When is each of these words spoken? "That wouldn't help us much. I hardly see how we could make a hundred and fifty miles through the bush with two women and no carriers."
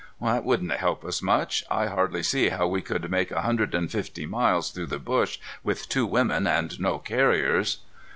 "That 0.19 0.43
wouldn't 0.45 0.71
help 0.71 1.05
us 1.05 1.21
much. 1.21 1.63
I 1.69 1.85
hardly 1.85 2.23
see 2.23 2.49
how 2.49 2.65
we 2.65 2.81
could 2.81 3.11
make 3.11 3.29
a 3.29 3.43
hundred 3.43 3.75
and 3.75 3.91
fifty 3.91 4.25
miles 4.25 4.71
through 4.71 4.87
the 4.87 4.97
bush 4.97 5.37
with 5.63 5.87
two 5.89 6.07
women 6.07 6.47
and 6.47 6.79
no 6.79 6.97
carriers." 6.97 7.81